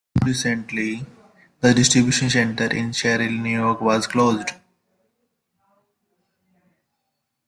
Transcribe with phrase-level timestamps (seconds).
[0.15, 1.05] Most recently,
[1.59, 4.49] the distribution center in Sherrill, New York was closed.